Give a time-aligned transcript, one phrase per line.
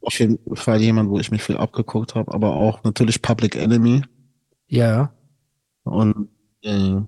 [0.00, 4.02] Auf jeden Fall jemand, wo ich mich viel abgeguckt habe, aber auch natürlich Public Enemy
[4.68, 5.12] Ja.
[5.84, 6.28] und
[6.62, 7.00] äh,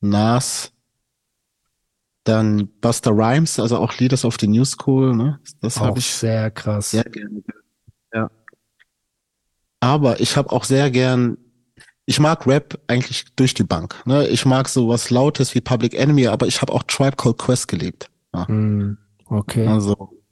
[0.00, 0.70] Nas.
[2.24, 5.40] Dann Buster Rhymes, also auch Leaders of the New School, ne?
[5.60, 6.92] Das habe ich sehr krass.
[6.92, 7.42] sehr gerne.
[8.14, 8.30] Ja.
[9.80, 11.36] Aber ich habe auch sehr gern,
[12.06, 13.96] ich mag Rap eigentlich durch die Bank.
[14.06, 14.26] Ne?
[14.28, 18.08] Ich mag sowas Lautes wie Public Enemy, aber ich habe auch Tribe Called Quest gelebt.
[18.32, 18.48] Ja.
[18.48, 18.96] Hm,
[19.26, 19.66] okay.
[19.66, 20.23] Also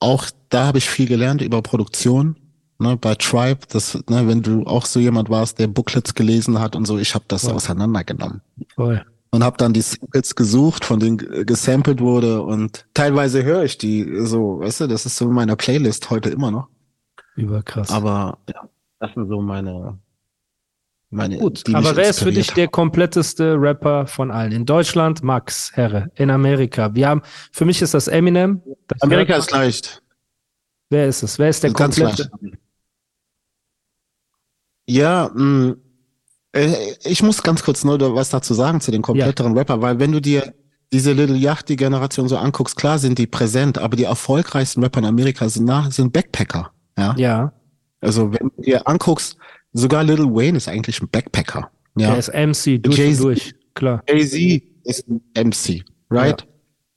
[0.00, 2.36] auch da habe ich viel gelernt über Produktion.
[2.78, 6.74] Ne, bei Tribe, das, ne, wenn du auch so jemand warst, der Booklets gelesen hat
[6.74, 7.54] und so, ich habe das Voll.
[7.54, 8.42] auseinandergenommen
[8.74, 9.04] Voll.
[9.30, 13.78] und habe dann die Samples gesucht, von denen äh, gesampelt wurde und teilweise höre ich
[13.78, 16.66] die so, weißt du, das ist so in meiner Playlist heute immer noch.
[17.36, 17.90] Überkrass.
[17.90, 18.68] Aber ja,
[18.98, 19.96] das sind so meine
[21.14, 24.52] meine Gut, die aber wer ist für dich der kompletteste Rapper von allen?
[24.52, 26.94] In Deutschland Max Herre, in Amerika.
[26.94, 28.62] Wir haben, für mich ist das Eminem.
[28.88, 29.02] Das.
[29.02, 29.44] Amerika Rapper.
[29.44, 30.02] ist leicht.
[30.90, 31.38] Wer ist es?
[31.38, 32.30] Wer ist der Ganz komplette?
[34.86, 35.76] Ja, mh,
[36.52, 40.12] äh, ich muss ganz kurz nur was dazu sagen zu den kompletteren Rapper, weil wenn
[40.12, 40.54] du dir
[40.92, 45.48] diese Little Yachty-Generation so anguckst, klar sind die präsent, aber die erfolgreichsten Rapper in Amerika
[45.48, 46.70] sind, nach, sind Backpacker.
[46.96, 47.14] Ja?
[47.18, 47.52] Ja,
[48.00, 49.36] Also wenn du dir anguckst,
[49.74, 51.70] sogar Lil Wayne ist eigentlich ein Backpacker.
[51.96, 52.14] Ja.
[52.14, 53.18] ist MC durch Jay-Z.
[53.20, 53.54] und durch.
[53.74, 54.02] Klar.
[54.08, 56.46] Jay-Z ist ein MC, right?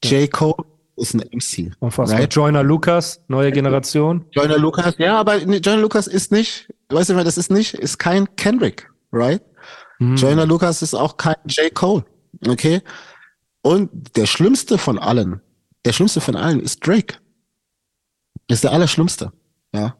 [0.03, 0.31] J.
[0.31, 0.55] Cole
[0.95, 2.19] ist ein MC, Unfassbar.
[2.19, 2.33] right?
[2.33, 4.25] Joyner Lucas, neue Generation.
[4.31, 7.99] Joyner Lucas, ja, aber Joyner Lucas ist nicht, weißt du, was das ist nicht, ist
[7.99, 9.41] kein Kendrick, right?
[9.99, 10.15] Hm.
[10.15, 11.73] Joyner Lucas ist auch kein J.
[11.75, 12.03] Cole,
[12.47, 12.81] okay?
[13.61, 15.41] Und der schlimmste von allen,
[15.85, 17.15] der schlimmste von allen ist Drake.
[18.47, 19.31] Ist der allerschlimmste,
[19.73, 19.95] ja?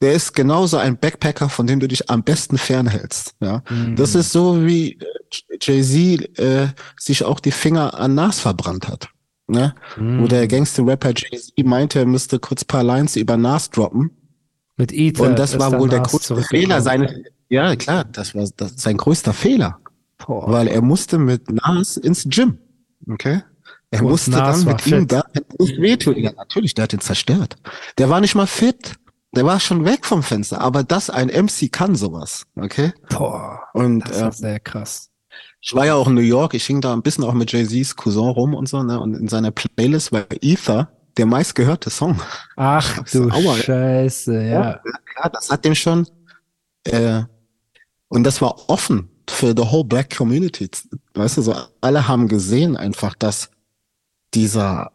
[0.00, 3.62] Der ist genauso ein Backpacker, von dem du dich am besten fernhältst, ja?
[3.70, 3.96] Mhm.
[3.96, 5.06] Das ist so wie äh,
[5.60, 6.68] Jay-Z äh,
[6.98, 9.08] sich auch die Finger an Nas verbrannt hat,
[9.46, 9.74] ne?
[9.96, 10.20] Mhm.
[10.22, 14.10] Wo der Gangster-Rapper Jay-Z meinte, er müsste kurz ein paar Lines über Nas droppen.
[14.76, 15.22] Mit Ether.
[15.22, 16.42] Und das war wohl der Nas größte.
[16.42, 17.12] Fehler seines,
[17.48, 19.78] ja klar, das war das, sein größter Fehler,
[20.26, 20.50] Boah.
[20.50, 22.58] weil er musste mit Nas ins Gym,
[23.08, 23.42] okay?
[23.92, 25.12] Er musste Nas dann mit ihm fit.
[25.12, 25.24] da
[25.78, 26.16] wehtun.
[26.16, 27.56] Ja, natürlich, der hat ihn zerstört.
[27.96, 28.96] Der war nicht mal fit.
[29.34, 30.60] Der war schon weg vom Fenster.
[30.60, 32.92] Aber das, ein MC kann sowas, okay?
[33.10, 33.60] Boah.
[33.72, 35.10] Und Das äh, ist sehr krass.
[35.60, 36.54] ich war ja auch in New York.
[36.54, 39.00] Ich hing da ein bisschen auch mit Jay-Z's Cousin rum und so, ne?
[39.00, 42.20] Und in seiner Playlist war Ether der meistgehörte Song.
[42.56, 43.56] Ach so, du aua.
[43.56, 44.80] Scheiße, ja.
[45.14, 46.06] klar, das hat dem schon,
[46.84, 47.22] äh,
[48.08, 50.68] und das war offen für the whole black community.
[51.14, 53.50] Weißt du, so alle haben gesehen einfach, dass
[54.34, 54.90] dieser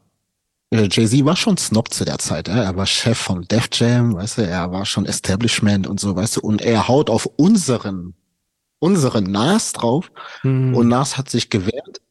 [0.72, 2.48] Jay-Z war schon Snob zu der Zeit.
[2.48, 2.64] Ja?
[2.64, 6.38] Er war Chef von Def Jam, weißt du, er war schon Establishment und so, weißt
[6.38, 8.14] du, und er haut auf unseren,
[8.80, 10.76] unseren Nas drauf Hm.
[10.76, 12.02] und Nas hat sich gewehrt.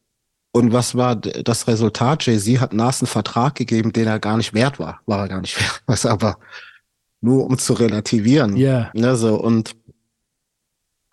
[0.51, 2.25] Und was war das Resultat?
[2.25, 4.99] Jay-Z hat Nas einen Vertrag gegeben, den er gar nicht wert war.
[5.05, 5.81] War er gar nicht wert.
[5.85, 6.37] Weißt du, aber
[7.21, 8.57] nur um zu relativieren.
[8.57, 8.89] Ja.
[8.93, 9.75] Ne, so, und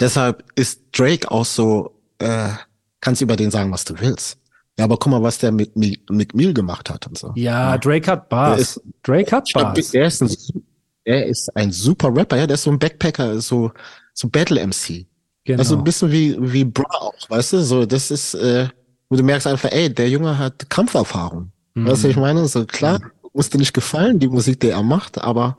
[0.01, 2.49] deshalb ist Drake auch so, äh,
[3.01, 4.39] kannst über den sagen, was du willst.
[4.79, 7.33] Ja, aber guck mal, was der mit Mi- mit Mill gemacht hat und so.
[7.35, 8.61] Ja, Drake hat Bars.
[8.61, 9.91] ist, Drake hat Bars.
[9.91, 10.31] der, ist ein,
[11.07, 13.73] der ist ein super Rapper, ja, der ist so ein Backpacker, so,
[14.13, 15.07] so Battle MC.
[15.45, 15.59] Genau.
[15.61, 18.69] Also ein bisschen wie, wie Bra auch, weißt du, so, das ist, äh,
[19.09, 21.53] wo du merkst einfach, ey, der Junge hat Kampferfahrung.
[21.75, 21.87] Mhm.
[21.87, 23.01] Weißt du, ich meine, so klar,
[23.33, 25.57] muss dir nicht gefallen, die Musik, die er macht, aber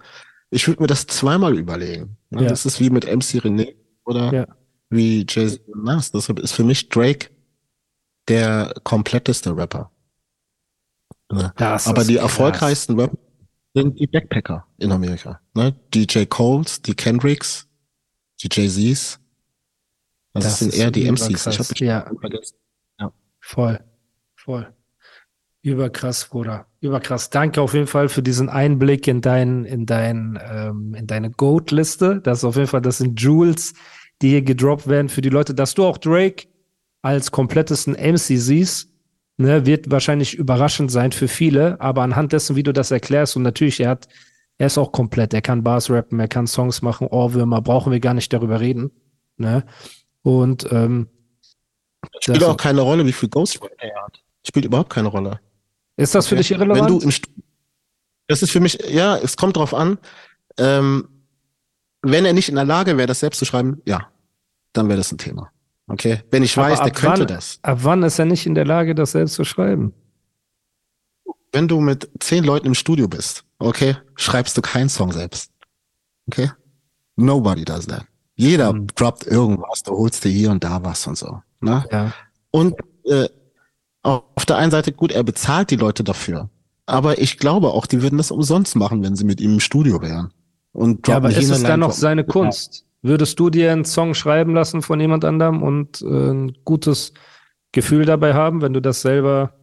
[0.52, 2.18] ich würde mir das zweimal überlegen.
[2.30, 2.44] Ne?
[2.44, 2.50] Ja.
[2.50, 3.74] Das ist wie mit MC René
[4.06, 4.48] oder Ja.
[4.90, 6.12] wie Jay-Z und Nas.
[6.12, 7.30] Deshalb ist für mich Drake
[8.28, 9.92] der kompletteste Rapper.
[11.32, 11.54] Ne?
[11.58, 12.24] Aber die krass.
[12.24, 13.18] erfolgreichsten Rapper
[13.74, 15.40] sind die Backpacker in Amerika.
[15.54, 15.76] Ne?
[15.94, 16.30] Die J.
[16.30, 17.68] Coles, die Kendricks,
[18.42, 19.20] die Jay-Z's.
[20.34, 21.30] Das, Das sind eher die MCs.
[21.30, 21.48] überkrass.
[21.48, 22.12] Ich habe Ja.
[22.20, 22.56] vergessen.
[23.42, 23.80] Voll.
[24.36, 24.74] Voll.
[25.62, 26.68] Überkrass, Bruder.
[26.82, 27.30] Überkrass.
[27.30, 32.22] Danke auf jeden Fall für diesen Einblick in dein, in dein, ähm, in deine Goat-Liste.
[32.22, 33.74] Das ist auf jeden Fall, das sind Jewels,
[34.22, 36.48] die hier gedroppt werden für die Leute, dass du auch Drake
[37.02, 38.90] als komplettesten MC siehst,
[39.38, 43.44] ne, wird wahrscheinlich überraschend sein für viele, aber anhand dessen, wie du das erklärst, und
[43.44, 44.08] natürlich, er hat,
[44.58, 48.00] er ist auch komplett, er kann Bars rappen, er kann Songs machen, Ohrwürmer, brauchen wir
[48.00, 48.92] gar nicht darüber reden,
[49.38, 49.64] ne?
[50.24, 51.08] Und ähm,
[52.20, 54.24] Spielt auch keine Rolle, wie viel Ghostwriter er hat.
[54.46, 55.40] Spielt überhaupt keine Rolle.
[55.98, 56.42] ist das für Okay.
[56.42, 56.90] dich irrelevant?
[56.90, 57.12] Wenn du im
[58.28, 59.98] das ist für mich, ja, es kommt drauf an.
[60.58, 61.08] Ähm,
[62.02, 64.12] wenn er nicht in der Lage wäre, das selbst zu schreiben, ja,
[64.74, 65.50] dann wäre das ein Thema.
[65.88, 66.22] Okay?
[66.32, 67.60] Wenn ich weiß, der könnte wann- das.
[67.62, 69.94] Ab wann ist er nicht in der Lage, das selbst zu schreiben?
[71.52, 75.52] Wenn du mit zehn Leuten im Studio bist, okay, schreibst du keinen Song selbst.
[76.28, 76.52] Okay?
[77.16, 78.06] Nobody does that.
[78.36, 78.88] Jeder Mhm.
[78.96, 81.42] droppt irgendwas, du holst dir hier und da was und so.
[81.62, 81.86] Ne?
[81.92, 82.14] Ja.
[82.52, 82.76] Und
[83.06, 83.30] äh,
[84.04, 86.50] auf der einen Seite, gut, er bezahlt die Leute dafür.
[86.86, 90.02] Aber ich glaube auch, die würden das umsonst machen, wenn sie mit ihm im Studio
[90.02, 90.32] wären.
[90.74, 92.86] Und Ja, aber ist es dann noch seine Kunst?
[93.02, 97.14] Würdest du dir einen Song schreiben lassen von jemand anderem und äh, ein gutes
[97.72, 99.54] Gefühl dabei haben, wenn du das selber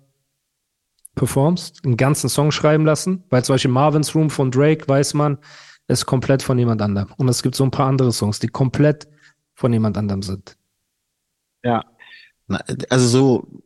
[1.14, 1.84] performst?
[1.84, 3.24] Einen ganzen Song schreiben lassen?
[3.30, 5.38] Weil zum Beispiel Marvin's Room von Drake weiß man,
[5.88, 7.08] ist komplett von jemand anderem.
[7.16, 9.08] Und es gibt so ein paar andere Songs, die komplett
[9.54, 10.56] von jemand anderem sind.
[12.46, 12.60] Na,
[12.90, 13.62] also so,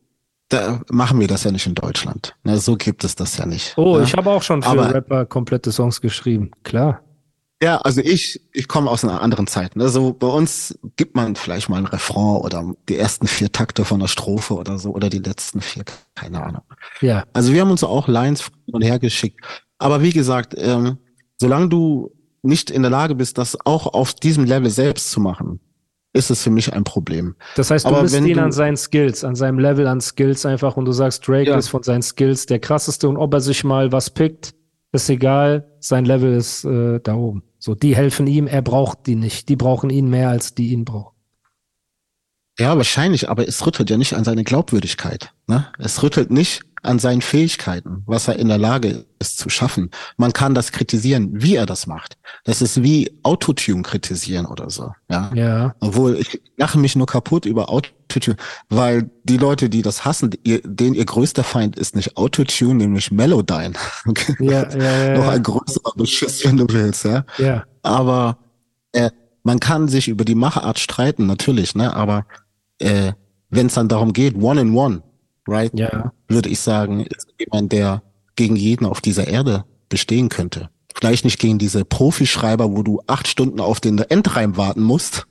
[0.49, 2.35] da machen wir das ja nicht in Deutschland.
[2.43, 3.77] Ne, so gibt es das ja nicht.
[3.77, 4.03] Oh, ne?
[4.03, 6.51] ich habe auch schon für Aber- Rapper komplette Songs geschrieben.
[6.63, 7.03] Klar.
[7.61, 9.75] Ja, also ich, ich komme aus einer anderen Zeit.
[9.75, 9.89] Ne?
[9.89, 13.99] So bei uns gibt man vielleicht mal ein Refrain oder die ersten vier Takte von
[13.99, 15.83] der Strophe oder so oder die letzten vier,
[16.15, 16.61] keine Ahnung.
[17.01, 17.25] Ja.
[17.33, 19.43] Also wir haben uns auch Lines und her geschickt.
[19.77, 20.99] Aber wie gesagt, ähm,
[21.37, 22.11] solange du
[22.43, 25.59] nicht in der Lage bist, das auch auf diesem Level selbst zu machen,
[26.13, 27.35] ist es für mich ein Problem.
[27.57, 30.45] Das heißt, du Aber misst ihn du- an seinen Skills, an seinem Level an Skills
[30.45, 31.57] einfach und du sagst, Drake Ja.
[31.57, 34.53] ist von seinen Skills der krasseste und ob er sich mal was pickt,
[34.91, 37.43] ist egal, sein Level ist äh, da oben.
[37.59, 39.49] So, die helfen ihm, er braucht die nicht.
[39.49, 41.15] Die brauchen ihn mehr, als die ihn brauchen.
[42.59, 45.31] Ja, wahrscheinlich, aber es rüttelt ja nicht an seine Glaubwürdigkeit.
[45.47, 45.67] Ne?
[45.77, 49.91] Es rüttelt nicht an seinen Fähigkeiten, was er in der Lage ist zu schaffen.
[50.17, 52.17] Man kann das kritisieren, wie er das macht.
[52.45, 54.91] Das ist wie Autotune kritisieren oder so.
[55.09, 55.31] Ja.
[55.33, 55.75] Ja.
[55.79, 58.37] Obwohl, ich lache mich nur kaputt über Autotune,
[58.69, 63.11] weil die Leute, die das hassen, ihr, denen ihr größter Feind ist nicht Autotune, nämlich
[63.11, 63.73] Melodyne.
[64.39, 67.25] Ja, ja, ja, Noch ein größerer Beschiss, wenn du willst, ja.
[67.37, 67.63] ja.
[67.83, 68.37] Aber
[68.93, 69.11] äh,
[69.43, 71.93] man kann sich über die Machart streiten, natürlich, ne?
[71.93, 72.25] Aber
[72.79, 73.13] äh,
[73.49, 75.03] wenn es dann darum geht, one in one,
[75.47, 76.11] right, Ja.
[76.27, 78.03] würde ich sagen, ist jemand, der
[78.35, 80.69] gegen jeden auf dieser Erde bestehen könnte.
[80.95, 85.25] Vielleicht nicht gegen diese Profischreiber, wo du acht Stunden auf den Endreim warten musst.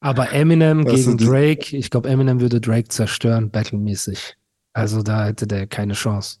[0.00, 4.36] Aber Eminem Das gegen Drake, ich glaube, Eminem würde Drake zerstören, battlemäßig.
[4.72, 6.38] Also da hätte der keine Chance.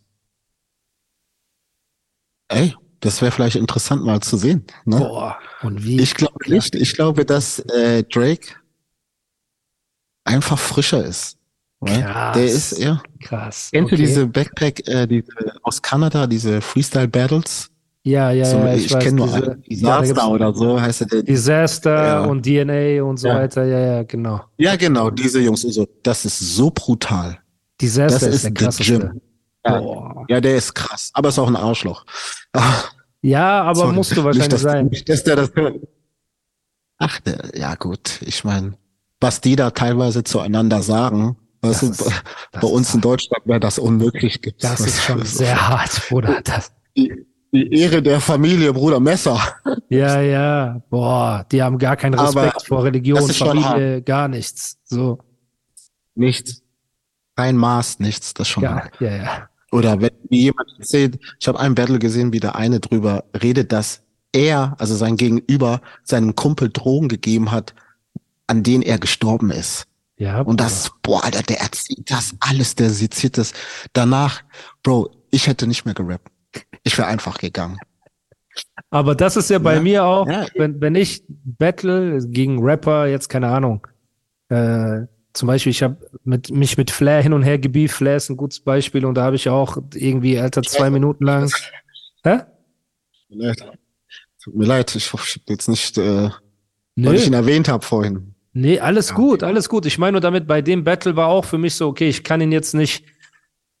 [2.48, 4.64] Ey, das wäre vielleicht interessant mal zu sehen.
[4.84, 4.98] Ne?
[4.98, 5.38] Boah.
[5.62, 6.00] Und wie?
[6.00, 6.74] Ich glaube nicht.
[6.74, 8.54] Ich glaube, dass äh, Drake
[10.30, 11.36] einfach frischer ist.
[11.80, 12.02] right?
[12.04, 12.34] Krass.
[12.36, 13.02] Der ist, ja.
[13.22, 13.68] krass.
[13.72, 14.04] Kennst du Okay.
[14.04, 15.28] diese Backpack, äh, diese
[15.62, 17.68] aus Kanada, diese Freestyle Battles?
[18.02, 20.80] Ja, ja, so, ja, ich ich, kenne nur diese- einen, ja, Disaster gibt's oder so
[20.80, 21.22] heißt der.
[21.22, 22.20] Disaster Ja.
[22.24, 23.34] und DNA und so Ja.
[23.36, 23.64] weiter.
[23.66, 24.40] Ja, ja, genau.
[24.56, 25.86] Ja, genau, diese Jungs und so.
[26.02, 27.38] Das ist so brutal.
[27.80, 29.12] Disaster Das ist, ist der krasseste.
[29.66, 30.24] Ja.
[30.28, 32.04] Ja, der ist krass, aber ist auch ein Arschloch.
[33.22, 33.92] Ja, aber sorry.
[33.94, 34.86] musst du nicht, wahrscheinlich dass, sein.
[34.86, 35.76] Nicht, dass der das hört.
[36.98, 38.74] Ach, der, ja gut, ich meine,
[39.20, 42.22] was die da teilweise zueinander sagen, Das du, ist- das
[42.52, 43.00] bei ist uns in.
[43.00, 44.40] Deutschland wäre das unmöglich.
[44.42, 46.40] Gibt's Das was- ist schon was- sehr hart, Bruder.
[46.42, 47.12] Das, Die,
[47.52, 49.38] die Ehre der Familie, Bruder Messer.
[49.88, 50.82] ja, ja.
[50.88, 54.78] Boah, die haben gar keinen Aber Respekt vor Religion, das ist Familie, gar nichts.
[54.84, 55.18] So,
[56.14, 56.62] Nichts.
[57.36, 59.00] Kein Maß, nichts, das ist schon ja, hart.
[59.00, 59.48] ja, ja.
[59.72, 63.72] Oder wenn mir jemand erzählt, ich habe einen Battle gesehen, wie der eine drüber redet,
[63.72, 64.02] dass
[64.32, 67.74] er, also sein Gegenüber, seinem Kumpel Drogen gegeben hat,
[68.50, 69.86] an denen er gestorben ist.
[70.16, 73.54] Ja, Und das, boah, Alter, der erzählt das alles, der seziert das.
[73.94, 74.42] Danach,
[74.82, 76.28] Bro, ich hätte nicht mehr gerappt.
[76.82, 77.78] Ich wäre einfach gegangen.
[78.90, 79.80] Aber das ist ja bei Ja.
[79.80, 80.46] mir auch, Ja.
[80.56, 83.86] wenn, wenn ich battle gegen Rapper, jetzt keine Ahnung,
[84.50, 87.94] äh, zum Beispiel, ich habe mit, mich mit Flair hin und her gebieft.
[87.94, 90.90] Flair ist ein gutes Beispiel und da habe ich auch irgendwie, Alter, zwei.
[90.90, 91.50] Minuten lang.
[92.24, 92.40] Hä?
[93.28, 93.64] Tut mir leid.
[94.42, 96.28] Tut mir leid, ich hoffe, ich jetzt nicht, äh,
[96.96, 97.08] Nö.
[97.08, 98.34] weil ich ihn erwähnt habe vorhin.
[98.52, 99.50] Nee, alles Ja, gut, okay.
[99.50, 99.86] alles gut.
[99.86, 102.40] Ich meine nur damit, bei dem Battle war auch für mich so, okay, ich kann
[102.40, 103.04] ihn jetzt nicht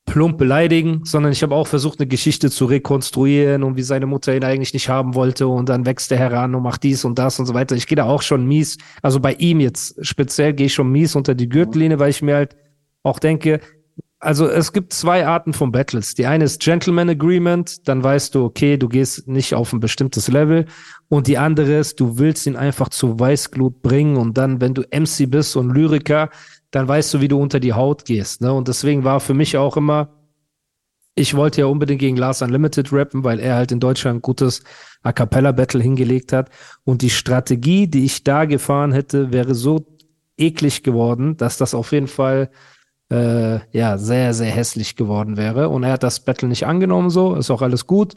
[0.06, 4.34] plump beleidigen, sondern ich habe auch versucht, eine Geschichte zu rekonstruieren und wie seine Mutter
[4.34, 7.38] ihn eigentlich nicht haben wollte und dann wächst er heran und macht dies und das
[7.38, 7.76] und so weiter.
[7.76, 11.14] Ich gehe da auch schon mies, also bei ihm jetzt speziell gehe ich schon mies
[11.14, 12.56] unter die Gürtellinie, weil ich mir halt
[13.04, 13.60] auch denke,
[14.20, 16.14] also es gibt zwei Arten von Battles.
[16.14, 20.28] Die eine ist Gentleman Agreement, dann weißt du, okay, du gehst nicht auf ein bestimmtes
[20.28, 20.66] Level.
[21.08, 24.82] Und die andere ist, du willst ihn einfach zu Weißglut bringen und dann, wenn du
[24.82, 26.28] MC bist und Lyriker,
[26.70, 28.42] dann weißt du, wie du unter die Haut gehst.
[28.42, 28.52] Ne?
[28.52, 30.10] Und deswegen war für mich auch immer,
[31.14, 34.62] ich wollte ja unbedingt gegen Lars Unlimited rappen, weil er halt in Deutschland ein gutes
[35.02, 36.50] A Cappella Battle hingelegt hat.
[36.84, 39.86] Und die Strategie, die ich da gefahren hätte, wäre so
[40.36, 42.50] eklig geworden, dass das auf jeden Fall
[43.10, 45.68] äh, ja sehr, sehr hässlich geworden wäre.
[45.68, 48.14] Und er hat das Battle nicht angenommen, so, ist auch alles gut.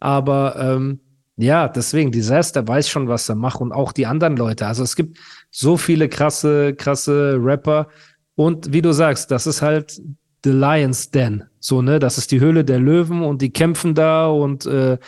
[0.00, 1.00] Aber ähm,
[1.36, 4.66] ja, deswegen, Disaster weiß schon, was er macht und auch die anderen Leute.
[4.66, 5.18] Also es gibt
[5.50, 7.88] so viele krasse, krasse Rapper.
[8.34, 10.00] Und wie du sagst, das ist halt
[10.44, 11.44] The Lion's Den.
[11.60, 14.98] So, ne, das ist die Höhle der Löwen und die kämpfen da und äh,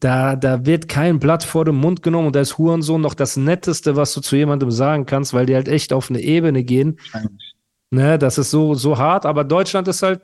[0.00, 3.36] da, da wird kein Blatt vor dem Mund genommen und da ist Hurensohn noch das
[3.36, 6.98] Netteste, was du zu jemandem sagen kannst, weil die halt echt auf eine Ebene gehen.
[7.90, 10.20] Ne, das ist so, so hart, aber Deutschland ist halt,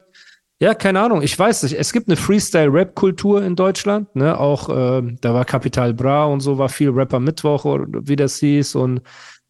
[0.61, 1.75] ja, keine Ahnung, ich weiß nicht.
[1.79, 6.59] Es gibt eine Freestyle-Rap-Kultur in Deutschland, ne, auch, äh, da war Capital Bra und so,
[6.59, 9.01] war viel Rapper Mittwoch oder wie das hieß und,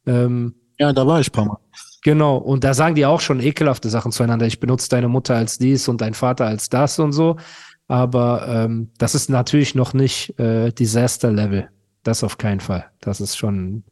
[0.06, 1.58] ähm, Ja, da war ich ein paar Mal.
[2.02, 4.46] Genau, und da sagen die auch schon ekelhafte Sachen zueinander.
[4.46, 7.36] Ich benutze deine Mutter als dies und dein Vater als das und so.
[7.88, 11.68] Aber ähm, das ist natürlich noch nicht äh, Disaster-Level.
[12.04, 12.86] Das auf keinen Fall.
[13.00, 13.84] Das ist schon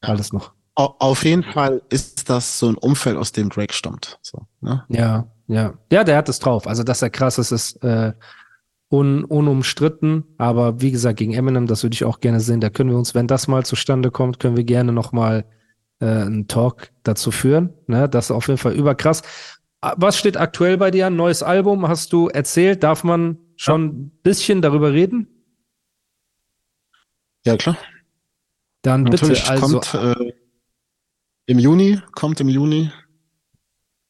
[0.00, 0.54] alles noch.
[0.78, 4.18] Au- Auf jeden Fall ist das so ein Umfeld, aus dem Drake stammt.
[4.22, 4.84] So, ne?
[4.88, 5.74] Ja, ja.
[5.90, 6.68] Ja, der hat es drauf.
[6.68, 8.12] Also, dass er krass ist, ist äh,
[8.88, 10.22] un unumstritten.
[10.38, 12.60] Aber wie gesagt, gegen Eminem, das würde ich auch gerne sehen.
[12.60, 15.44] Da können wir uns, wenn das mal zustande kommt, können wir gerne noch mal
[16.00, 17.70] äh, einen Talk dazu führen.
[17.88, 18.08] Ne?
[18.08, 19.22] Das ist auf jeden Fall überkrass.
[19.80, 21.16] Ah, Was steht aktuell bei dir an?
[21.16, 22.84] Neues Album hast du erzählt.
[22.84, 25.26] Darf man schon ein bisschen darüber reden?
[27.44, 27.76] Ja, klar.
[28.82, 29.26] Dann bitte.
[29.26, 30.32] Natürlich Also, kommt äh,
[31.48, 32.92] im Juni, kommt im Juni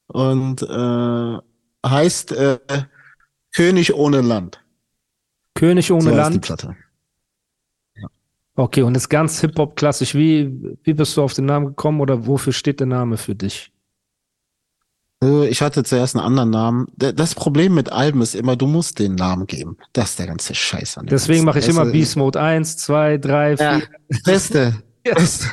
[0.08, 1.38] und äh,
[1.88, 2.58] heißt äh,
[3.54, 4.60] König ohne Land.
[5.54, 6.42] König ohne so heißt die Land.
[6.42, 6.76] Platte.
[8.56, 10.16] Okay, und ist ganz Hip-Hop klassisch.
[10.16, 10.52] Wie,
[10.82, 13.72] wie bist du auf den Namen gekommen oder wofür steht der Name für dich?
[15.22, 16.86] Äh, Ich hatte zuerst einen anderen Namen.
[16.96, 19.76] Das Problem mit Alben ist immer, du musst den Namen geben.
[19.92, 22.40] Das ist der ganze Scheiß an dem Deswegen mache ich immer Weißt du, Beast Mode
[22.40, 23.66] 1, 2, 3, 4.
[23.66, 23.80] Ja,
[24.24, 25.46] beste, beste.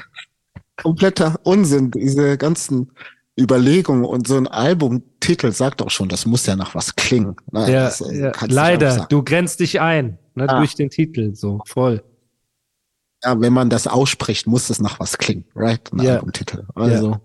[0.78, 2.92] Kompletter Unsinn, diese ganzen
[3.40, 7.36] Überlegungen und so ein Albumtitel sagt auch schon, das muss ja nach was klingen.
[7.52, 7.72] Ne?
[7.72, 8.32] Ja, das, äh, ja.
[8.48, 10.58] Leider, du grenzt dich ein, ne, Ah.
[10.60, 12.04] durch den Titel, so voll.
[13.24, 15.92] Ja, wenn man das ausspricht, muss es nach was klingen, right?
[15.94, 16.14] Ein Ja.
[16.16, 16.66] Albumtitel.
[16.76, 17.18] Also,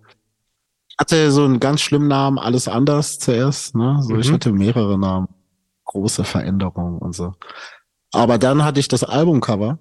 [0.89, 3.99] ich hatte so einen ganz schlimmen Namen, alles anders zuerst, ne?
[4.03, 4.35] So, ich Mhm.
[4.35, 5.29] hatte mehrere Namen,
[5.85, 7.35] große Veränderungen und so.
[8.13, 9.79] Aber dann hatte ich das Albumcover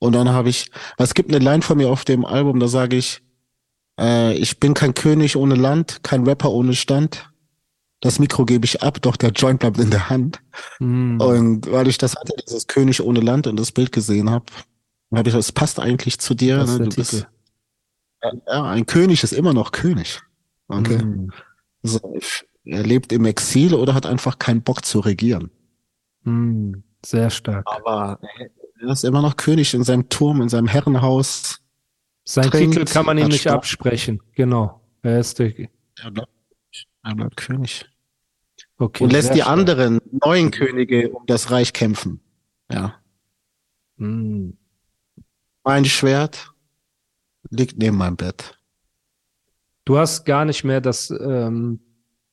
[0.00, 2.96] und dann habe ich, es gibt eine Line von mir auf dem Album, da sage
[2.96, 3.22] ich,
[4.00, 7.30] äh, ich bin kein König ohne Land, kein Rapper ohne Stand.
[8.00, 10.40] Das Mikro gebe ich ab, doch der Joint bleibt in der Hand.
[10.78, 11.20] Hm.
[11.20, 14.46] Und weil ich das hatte, dieses König ohne Land und das Bild gesehen habe,
[15.14, 16.64] habe ich, das passt eigentlich zu dir.
[16.64, 16.78] Ne?
[16.78, 17.26] Du bist, Titel.
[18.46, 20.22] ja, ein König ist immer noch König.
[20.68, 20.98] Okay.
[20.98, 21.30] Hm.
[21.82, 22.18] So,
[22.64, 25.50] er lebt im Exil oder hat einfach keinen Bock zu regieren.
[26.24, 26.84] Hm.
[27.04, 27.66] Sehr stark.
[27.66, 28.18] Aber
[28.80, 31.60] er ist immer noch König in seinem Turm, in seinem Herrenhaus.
[32.24, 33.52] Sein trinkt, Titel kann man ihm nicht Spaß.
[33.54, 34.22] absprechen.
[34.34, 34.80] Genau.
[35.02, 36.28] Er ist der, Er bleibt,
[37.02, 37.86] er bleibt König.
[38.78, 39.04] okay.
[39.04, 39.50] Und lässt die stark.
[39.52, 42.20] anderen neuen Könige um das Reich kämpfen.
[42.70, 42.94] Ja.
[43.98, 44.56] Hm.
[45.64, 46.52] Mein Schwert
[47.50, 48.58] liegt neben meinem Bett.
[49.84, 51.80] Du hast gar nicht mehr das ähm,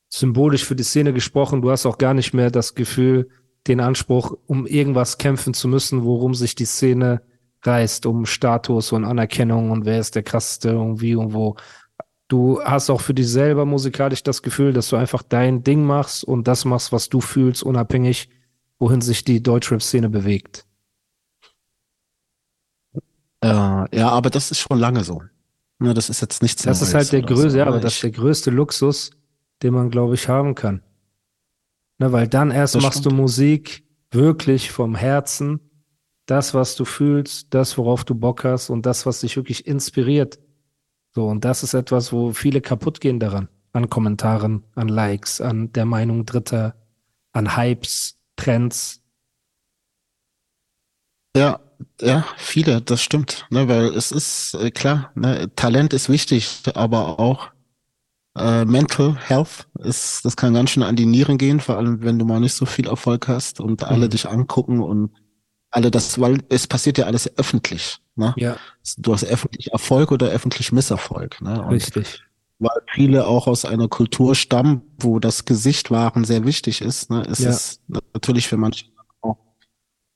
[0.09, 1.61] symbolisch für die Szene gesprochen.
[1.61, 3.29] Du hast auch gar nicht mehr das Gefühl,
[3.67, 7.21] den Anspruch, um irgendwas kämpfen zu müssen, worum sich die Szene
[7.63, 11.55] reißt, um Status und Anerkennung und wer ist der krasseste irgendwie und wo.
[12.27, 16.23] Du hast auch für dich selber musikalisch das Gefühl, dass du einfach dein Ding machst
[16.23, 18.29] und das machst, was du fühlst, unabhängig,
[18.79, 20.65] wohin sich die Deutschrap-Szene bewegt.
[23.41, 23.47] Äh,
[23.97, 25.21] ja, aber das ist schon lange so.
[25.79, 28.03] Ne, das ist jetzt nichts Das ist halt der größte, so, ja, aber das ist
[28.03, 29.11] der größte Luxus,
[29.61, 30.81] den man, glaube ich, haben kann.
[31.99, 33.21] Ne, weil dann erst Das machst du stimmt.
[33.21, 35.59] Musik wirklich vom Herzen,
[36.27, 40.39] das, was du fühlst, das, worauf du Bock hast und das, was dich wirklich inspiriert.
[41.15, 43.47] So, und das ist etwas, wo viele kaputt gehen daran.
[43.73, 46.75] An Kommentaren, an Likes, an der Meinung Dritter,
[47.31, 49.01] an Hypes, Trends.
[51.35, 51.59] Ja,
[52.01, 57.19] ja, viele, das stimmt, ne, weil es ist äh, klar, ne, Talent ist wichtig, aber
[57.19, 57.49] auch
[58.37, 62.19] äh, Mental Health ist, das kann ganz schön an die Nieren gehen, vor allem wenn
[62.19, 64.09] du mal nicht so viel Erfolg hast und alle Mhm.
[64.11, 65.11] dich angucken und
[65.71, 68.33] alle das, weil es passiert ja alles öffentlich, ne?
[68.37, 68.55] Ja,
[68.97, 71.61] Du hast öffentlich Erfolg oder öffentlich Misserfolg, ne?
[71.61, 72.21] Und richtig.
[72.59, 77.23] weil viele auch aus einer Kultur stammen, wo das Gesicht wahren sehr wichtig ist, ne,
[77.23, 77.49] ist Ja.
[77.49, 77.81] es
[78.13, 78.85] natürlich für manche
[79.21, 79.37] auch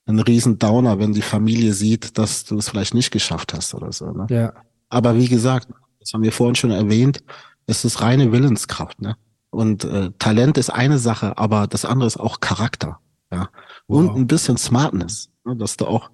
[0.06, 3.92] ein riesen Downer, wenn die Familie sieht, dass du es vielleicht nicht geschafft hast oder
[3.92, 4.12] so.
[4.12, 4.25] Ne?
[4.30, 4.54] Ja,
[4.90, 5.68] Aber wie gesagt,
[6.00, 7.24] das haben wir vorhin schon erwähnt,
[7.72, 9.16] es ist reine Willenskraft, ne?
[9.50, 13.00] Und äh, Talent ist eine Sache, aber das andere ist auch Charakter,
[13.32, 13.50] ja.
[13.88, 14.16] Und Wow.
[14.18, 15.56] ein bisschen Smartness, ne?
[15.56, 16.12] dass du auch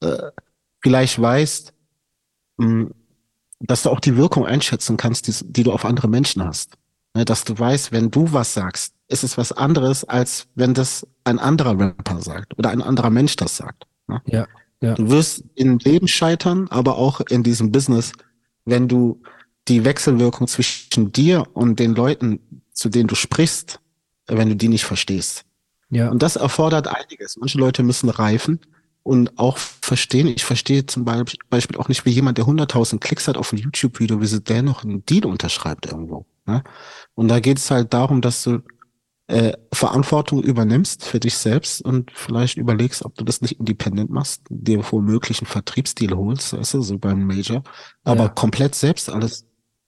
[0.00, 0.30] äh,
[0.82, 1.72] vielleicht weißt,
[2.58, 2.90] mh,
[3.60, 6.76] dass du auch die Wirkung einschätzen kannst, die, die du auf andere Menschen hast.
[7.14, 11.06] Ne, dass du weißt, wenn du was sagst, ist es was anderes, als wenn das
[11.24, 13.86] ein anderer Rapper sagt oder ein anderer Mensch das sagt.
[14.08, 14.20] Ne?
[14.26, 14.46] Ja,
[14.82, 14.94] ja.
[14.94, 18.12] Du wirst im Leben scheitern, aber auch in diesem Business,
[18.66, 19.22] wenn du
[19.68, 23.80] die Wechselwirkung zwischen dir und den Leuten, zu denen du sprichst,
[24.26, 25.44] wenn du die nicht verstehst.
[25.90, 26.10] Ja.
[26.10, 27.36] Und das erfordert einiges.
[27.36, 28.60] Manche Leute müssen reifen
[29.02, 30.26] und auch verstehen.
[30.26, 34.20] Ich verstehe zum Beispiel auch nicht, wie jemand, der 100.000 Klicks hat auf ein YouTube-Video,
[34.20, 36.26] wie sie der noch einen Deal unterschreibt irgendwo.
[36.44, 36.64] Ne?
[37.14, 38.62] Und da geht es halt darum, dass du
[39.28, 44.42] äh, Verantwortung übernimmst für dich selbst und vielleicht überlegst, ob du das nicht independent machst,
[44.48, 47.62] dir womöglich einen Vertriebsdeal holst, weißt du, so beim Major,
[48.04, 48.28] aber Ja.
[48.28, 49.45] komplett selbst alles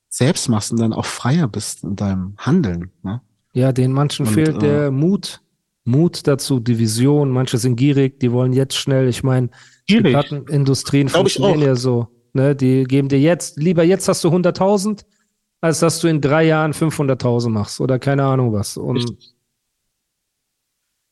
[0.08, 2.90] selbst machst und dann auch freier bist in deinem Handeln.
[3.02, 3.20] Ne?
[3.52, 5.40] Ja, den manchen Und, fehlt äh, der Mut,
[5.84, 7.30] Mut dazu, die Vision.
[7.30, 9.08] Manche sind gierig, die wollen jetzt schnell.
[9.08, 9.50] Ich meine,
[9.88, 10.00] die.
[10.00, 12.08] Plattenindustrien funktionieren ja so.
[12.32, 12.54] Ne?
[12.54, 15.04] Die geben dir jetzt, lieber jetzt hast du 100.000,
[15.60, 18.76] als dass du in drei Jahren 500.000 machst oder keine Ahnung was.
[18.76, 19.34] Und Richtig.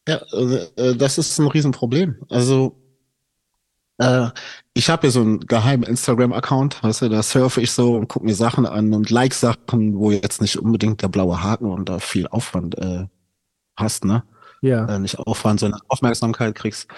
[0.09, 2.17] Ja, äh, äh, das ist ein Riesenproblem.
[2.29, 2.77] Also
[3.99, 4.29] äh,
[4.75, 8.25] ich habe hier so einen geheimen Instagram-Account, weißt du, da surfe ich so und gucke
[8.27, 11.99] mir Sachen an und like Sachen, wo jetzt nicht unbedingt der blaue Haken und da
[11.99, 13.07] viel Aufwand äh,
[13.77, 14.23] hast, ne?
[14.63, 16.89] ja, Äh, nicht Aufwand, sondern Aufmerksamkeit kriegst.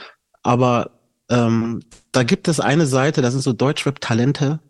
[0.42, 0.90] Aber
[1.30, 1.80] ähm,
[2.12, 4.60] da gibt es eine Seite, da sind so Deutschrap-Talente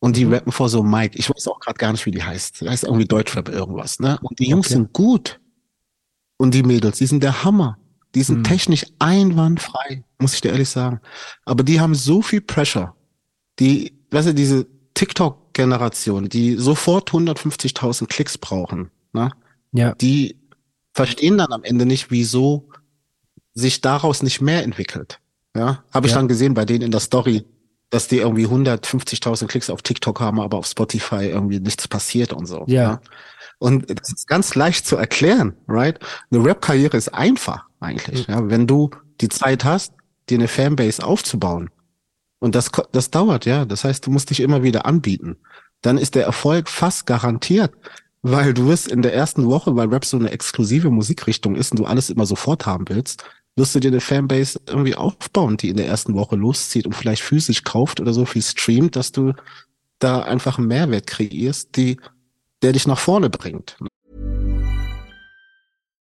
[0.00, 0.34] und die Mhm.
[0.34, 1.16] rappen vor so Mic.
[1.18, 2.60] Ich weiß auch gerade gar nicht, wie die heißt.
[2.60, 4.18] Die heißt irgendwie Deutschrap irgendwas, ne?
[4.22, 4.74] Und die Jungs Okay.
[4.74, 5.40] sind gut.
[6.36, 7.78] Und die Mädels, die sind der Hammer.
[8.14, 8.44] Die sind Mhm.
[8.44, 11.00] technisch einwandfrei, muss ich dir ehrlich sagen.
[11.44, 12.94] Aber die haben so viel Pressure.
[13.58, 19.32] Die, weißt du, diese TikTok-Generation, die sofort 150.000 Klicks brauchen, ne?
[19.72, 20.36] ja, die
[20.92, 22.68] verstehen dann am Ende nicht, wieso
[23.54, 25.20] sich daraus nicht mehr entwickelt.
[25.56, 26.18] Ja, habe ich Ja.
[26.18, 27.44] dann gesehen bei denen in der Story,
[27.90, 32.46] dass die irgendwie 150.000 Klicks auf TikTok haben, aber auf Spotify irgendwie nichts passiert und
[32.46, 32.64] so.
[32.66, 33.00] Ja.
[33.58, 36.00] Und das ist ganz leicht zu erklären, right?
[36.30, 39.94] Eine Rap-Karriere ist einfach eigentlich, ja, wenn du die Zeit hast,
[40.28, 41.70] dir eine Fanbase aufzubauen.
[42.38, 43.64] Und das, das dauert, ja.
[43.64, 45.36] Das heißt, du musst dich immer wieder anbieten.
[45.80, 47.72] Dann ist der Erfolg fast garantiert,
[48.22, 51.78] weil du wirst in der ersten Woche, weil Rap so eine exklusive Musikrichtung ist und
[51.78, 53.24] du alles immer sofort haben willst,
[53.56, 57.22] wirst du dir eine Fanbase irgendwie aufbauen, die in der ersten Woche loszieht und vielleicht
[57.22, 59.34] physisch kauft oder so viel streamt, dass du
[59.98, 61.98] da einfach einen Mehrwert kreierst, die,
[62.62, 63.76] der dich nach vorne bringt.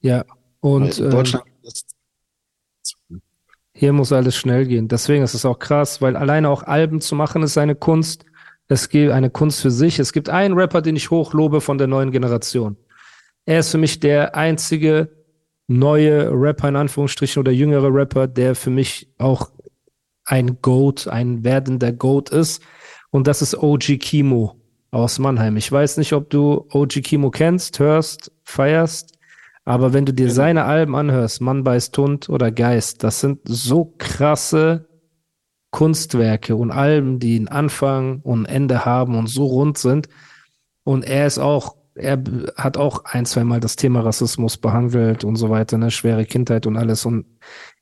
[0.00, 0.24] Ja.
[0.60, 1.44] Und ähm, Deutschland
[3.72, 4.88] Hier muss alles schnell gehen.
[4.88, 8.24] Deswegen ist es auch krass, weil alleine auch Alben zu machen ist eine Kunst.
[8.66, 9.98] Es gibt eine Kunst für sich.
[9.98, 12.76] Es gibt einen Rapper, den ich hochlobe von der neuen Generation.
[13.46, 15.10] Er ist für mich der einzige
[15.68, 19.50] neue Rapper in Anführungsstrichen oder jüngere Rapper, der für mich auch
[20.24, 22.62] ein Goat, ein werdender Goat ist.
[23.10, 25.56] Und das ist OG Kimo aus Mannheim.
[25.56, 29.17] Ich weiß nicht, ob du OG Kimo kennst, hörst, feierst.
[29.68, 33.92] Aber wenn du dir seine Alben anhörst, Mann beißt Hund oder Geist, das sind so
[33.98, 34.88] krasse
[35.72, 40.08] Kunstwerke und Alben, die einen Anfang und ein Ende haben und so rund sind.
[40.84, 42.18] Und er ist auch, er
[42.56, 46.66] hat auch ein, zwei Mal das Thema Rassismus behandelt und so weiter, ne, schwere Kindheit
[46.66, 47.04] und alles.
[47.04, 47.26] Und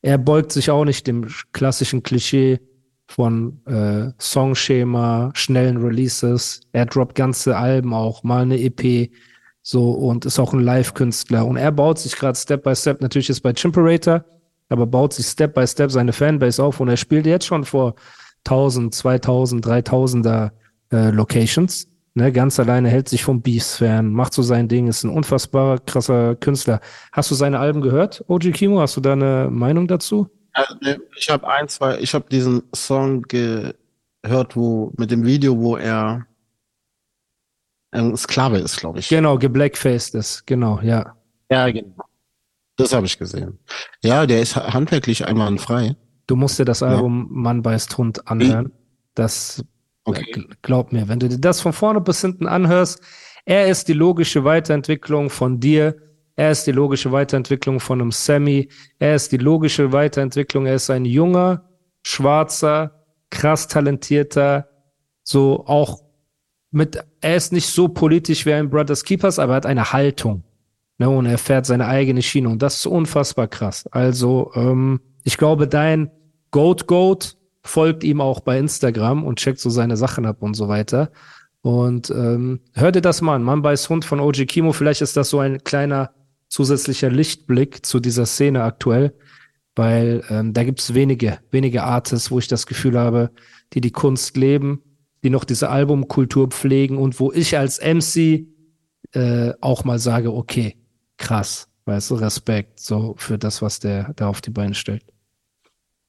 [0.03, 2.59] er beugt sich auch nicht dem klassischen Klischee
[3.07, 6.62] von äh, Songschema, schnellen Releases.
[6.72, 9.09] Er droppt ganze Alben auch, mal eine EP,
[9.67, 11.45] so und ist auch ein Live-Künstler.
[11.45, 14.25] Und er baut sich gerade Step by Step, natürlich ist bei Chimperator,
[14.69, 17.97] aber baut sich Step by Step seine Fanbase auf und er spielt jetzt schon vor
[18.45, 20.53] 1000, 2000, 3000er
[20.93, 21.89] äh, Locations.
[22.15, 25.81] Ne, ganz alleine hält sich vom Beefs fern, macht so sein Ding, ist ein unfassbar
[25.81, 26.81] krasser Künstler.
[27.11, 28.81] Hast du seine Alben gehört, OG Kimo?
[28.81, 30.29] Hast du da eine Meinung dazu?
[30.81, 35.77] Ne, ich habe ein, zwei, ich habe diesen Song gehört, wo mit dem Video, wo
[35.77, 36.25] er
[37.97, 39.09] ein Sklave ist, glaube ich.
[39.09, 41.17] Genau, geblackfaced ist, genau, ja.
[41.51, 41.95] Ja, genau.
[42.77, 43.59] Das habe ich gesehen.
[44.03, 45.97] Ja, der ist handwerklich einwandfrei.
[46.27, 48.73] Du musst dir das Album Mann beißt Hund anhören.
[49.15, 49.65] Das
[50.05, 50.25] Okay.
[50.33, 53.01] Gl- Glaub mir, wenn du dir das von vorne bis hinten anhörst,
[53.45, 55.97] er ist die logische Weiterentwicklung von dir,
[56.39, 58.69] Er ist die logische Weiterentwicklung von einem Sammy.
[58.99, 60.67] Er ist die logische Weiterentwicklung.
[60.67, 61.65] Er ist ein junger,
[62.05, 64.69] schwarzer, krass talentierter,
[65.23, 66.03] so auch
[66.77, 70.45] mit, er ist nicht so politisch wie ein Brothers Keepers, aber er hat eine Haltung.
[70.99, 73.87] Ne, und er fährt seine eigene Schiene und das ist unfassbar krass.
[73.91, 76.11] Also, ähm, ich glaube, dein
[76.51, 80.69] Goat Goat folgt ihm auch bei Instagram und checkt so seine Sachen ab und so
[80.69, 81.11] weiter.
[81.61, 83.43] Und ähm, hör dir das mal an.
[83.43, 84.73] Mann beißt Hund von OG Kimo.
[84.73, 86.12] Vielleicht ist das so ein kleiner
[86.49, 89.15] zusätzlicher Lichtblick zu dieser Szene aktuell,
[89.75, 93.31] weil ähm, da gibt es wenige, wenige Artists, wo ich das Gefühl habe,
[93.73, 94.83] die die Kunst leben,
[95.27, 98.47] die noch diese Albumkultur pflegen und wo ich als MC
[99.12, 100.77] äh, auch mal sage, okay,
[101.17, 105.03] krass, weißt du, Respekt so für das, was der da auf die Beine stellt.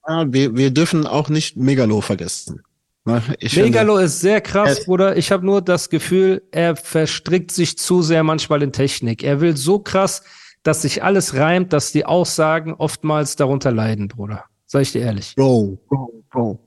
[0.08, 2.62] Ja, wir, wir dürfen auch nicht Megalo vergessen.
[3.06, 5.18] Ne, ich Megalo finde, ist sehr krass, Bruder.
[5.18, 9.24] Ich habe nur das Gefühl, er verstrickt sich zu sehr manchmal in Technik.
[9.24, 10.22] Er will so krass,
[10.62, 14.44] dass sich alles reimt, dass die Aussagen oftmals darunter leiden, Bruder.
[14.68, 15.34] Sag ich dir ehrlich.
[15.36, 16.67] Bro, Bro, Bro.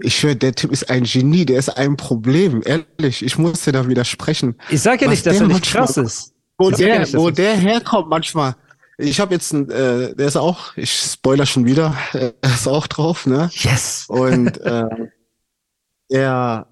[0.00, 3.24] Ich schwöre, der Typ ist ein Genie, der ist ein Problem, ehrlich.
[3.24, 4.56] Ich muss dir da widersprechen.
[4.70, 6.34] Ich sage ja nicht, dass er nicht krass ist.
[6.56, 8.54] Wo, der, nicht, wo der herkommt manchmal.
[8.96, 12.86] Ich habe jetzt ein, äh, der ist auch, ich spoiler schon wieder, er ist auch
[12.88, 13.48] drauf, ne?
[13.52, 14.06] Yes.
[14.08, 14.88] Und äh,
[16.08, 16.66] er,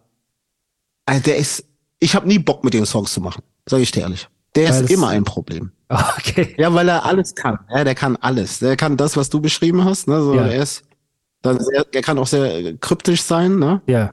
[1.04, 1.64] also der ist,
[2.00, 4.28] ich habe nie Bock mit dem Songs zu machen, sage ich dir ehrlich.
[4.56, 5.70] Der weil ist immer ein Problem.
[5.88, 6.56] Okay.
[6.58, 7.60] Ja, weil er alles kann.
[7.70, 8.58] Ja, der kann alles.
[8.58, 10.08] Der kann das, was du beschrieben hast.
[10.08, 10.20] Ne?
[10.20, 10.46] So, ja.
[10.46, 10.82] Er ist
[11.42, 13.58] dann sehr, er kann auch sehr kryptisch sein.
[13.58, 13.82] Ne?
[13.86, 14.12] Ja.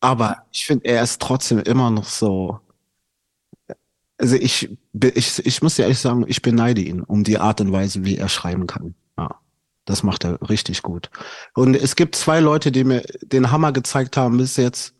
[0.00, 2.60] Aber ich finde, er ist trotzdem immer noch so.
[4.18, 4.76] Also ich,
[5.14, 8.16] ich, ich muss dir ehrlich sagen, ich beneide ihn um die Art und Weise, wie
[8.16, 8.94] er schreiben kann.
[9.16, 9.40] Ja.
[9.84, 11.08] Das macht er richtig gut.
[11.54, 14.94] Und es gibt zwei Leute, die mir den Hammer gezeigt haben bis jetzt,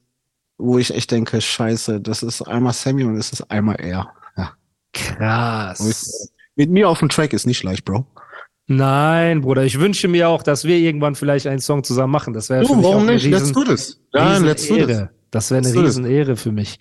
[0.56, 4.12] wo ich echt denke, scheiße, das ist einmal Sammy und es ist einmal er.
[4.36, 4.52] Ja.
[4.92, 5.80] Krass.
[5.80, 8.06] Ich, mit mir auf dem Track ist nicht leicht, Bro.
[8.70, 12.34] Nein, Bruder, ich wünsche mir auch, dass wir irgendwann vielleicht einen Song zusammen machen.
[12.34, 13.24] Das wäre für mich warum auch nicht?
[13.24, 14.00] Riesen, let's do this.
[14.12, 15.02] Ja, let's do this.
[15.30, 16.78] Das wäre eine Riesenehre für mich.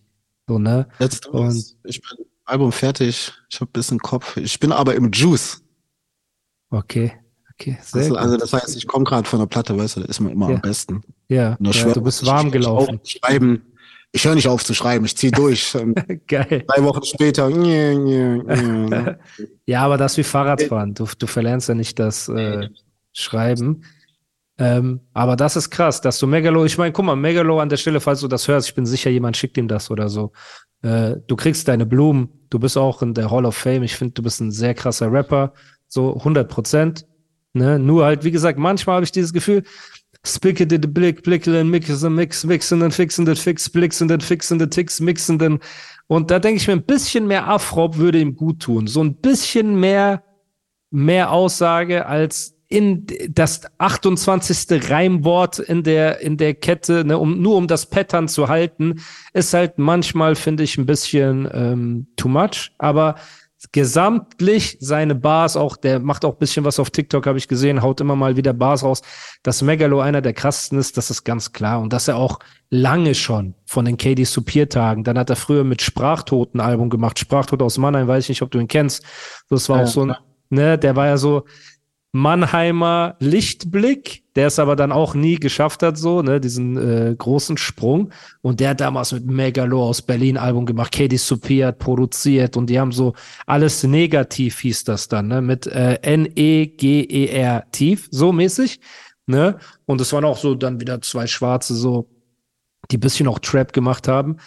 [0.47, 0.87] So, ne?
[0.99, 1.77] Let's do Und this.
[1.85, 3.31] Ich bin Album fertig.
[3.49, 4.35] Ich habe bisschen Kopf.
[4.35, 5.63] Ich bin aber im Juice.
[6.69, 7.13] Okay.
[7.59, 10.05] Okay, sehr also, also das heißt, ich komme gerade von der Platte, weißt du, da
[10.05, 10.55] ist man immer ja.
[10.55, 11.01] am besten.
[11.27, 12.99] Ja, ja du bist warm gelaufen.
[13.03, 13.63] Schreiben,
[14.11, 15.77] ich höre nicht auf zu schreiben, ich ziehe durch.
[16.27, 16.63] Geil.
[16.67, 17.49] Drei Wochen später.
[19.65, 20.93] ja, aber das ist wie Fahrradfahren.
[20.93, 22.69] Du, du verlernst ja nicht das äh,
[23.13, 23.83] Schreiben.
[24.59, 27.77] Ähm, aber das ist krass, dass du Megalo, ich meine, guck mal, Megalo an der
[27.77, 30.31] Stelle, falls du das hörst, ich bin sicher, jemand schickt ihm das oder so.
[30.81, 33.83] Äh, du kriegst deine Blumen, du bist auch in der Hall of Fame.
[33.83, 35.53] Ich finde, du bist ein sehr krasser Rapper,
[35.87, 37.05] so 100 Prozent.
[37.53, 37.77] Ne?
[37.77, 39.63] Nur halt, wie gesagt, manchmal habe ich dieses Gefühl,
[40.25, 45.59] Spickete de Blick, Blicklen, Mixen, Mix, Mixenden, Fixenden, Fix, Blixenden, Fixende, Ticks, Mixenden.
[46.07, 48.87] Und da denke ich mir, ein bisschen mehr Afrop würde ihm gut tun.
[48.87, 50.23] So ein bisschen mehr,
[50.89, 54.89] mehr Aussage als in das 28.
[54.89, 59.01] Reimwort in der, in der Kette, ne, um, nur um das Pattern zu halten,
[59.33, 62.71] ist halt manchmal, finde ich, ein bisschen ähm, too much.
[62.77, 63.15] Aber
[63.71, 68.01] gesamtlich seine Bars auch, der macht auch bisschen was auf TikTok, habe ich gesehen, haut
[68.01, 69.01] immer mal wieder Bars raus.
[69.43, 71.79] Dass Megalo einer der krassesten ist, das ist ganz klar.
[71.79, 72.39] Und dass er auch
[72.69, 77.17] lange schon von den KD Supir-Tagen, dann hat er früher mit Sprachtoten Album gemacht.
[77.17, 79.03] Sprachtot aus Mannheim, weiß ich nicht, ob du ihn kennst.
[79.49, 80.13] Das war ja, auch so,
[80.49, 81.45] ne, der war ja so,
[82.17, 87.57] Mannheimer Lichtblick, der es aber dann auch nie geschafft hat, so, ne, diesen äh, großen
[87.57, 88.11] Sprung.
[88.41, 92.69] Und der hat damals mit Megalo aus Berlin Album gemacht, Katie Supir hat produziert und
[92.69, 93.13] die haben so
[93.45, 98.79] alles negativ hieß das dann, ne, mit äh, N-E-G-E-R tief, so mäßig,
[99.27, 99.57] ne.
[99.85, 102.09] Und es waren auch so dann wieder zwei Schwarze, so,
[102.91, 104.37] die bisschen auch Trap gemacht haben.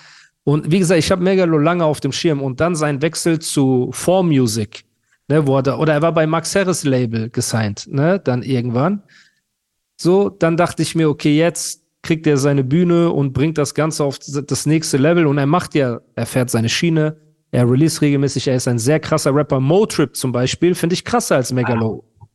[0.44, 3.90] Und wie gesagt, ich habe Megalo lange auf dem Schirm und dann sein Wechsel zu
[3.92, 4.84] Form Music
[5.30, 9.02] ne, wo er oder er war bei Max Harris Label gesigned, ne, dann irgendwann.
[9.96, 14.04] So, dann dachte ich mir, okay, jetzt kriegt er seine Bühne und bringt das Ganze
[14.04, 17.16] auf das nächste Level und er macht ja, er fährt seine Schiene,
[17.52, 19.60] er release regelmäßig, er ist ein sehr krasser Rapper.
[19.60, 22.04] Motrip zum Beispiel finde ich krasser als Megalo.
[22.20, 22.26] Ah,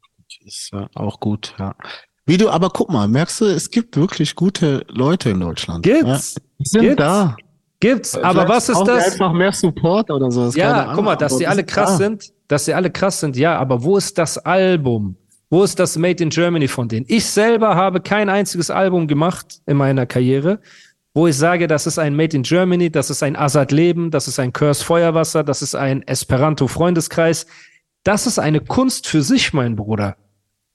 [0.45, 1.75] ist auch gut, ja.
[2.27, 5.83] Wie du, aber guck mal, merkst du, es gibt wirklich gute Leute in Deutschland.
[5.83, 6.35] Gibt's?
[6.35, 6.97] Ja, die sind Gibt's?
[6.97, 7.35] da.
[7.79, 9.13] Gibt's, aber was ist das?
[9.13, 10.49] Einfach mehr Support oder so.
[10.57, 11.97] Ja, guck mal, dass die alle krass da.
[11.97, 15.17] sind, dass sie alle krass sind, ja, aber wo ist das Album?
[15.49, 17.05] Wo ist das Made in Germany von denen?
[17.07, 20.59] Ich selber habe kein einziges Album gemacht in meiner Karriere,
[21.13, 24.27] wo ich sage, das ist ein Made in Germany, das ist ein Assad Leben, das
[24.27, 27.45] ist ein Curse Feuerwasser, das ist ein Esperanto Freundeskreis.
[28.03, 30.17] Das ist eine Kunst für sich, mein Bruder.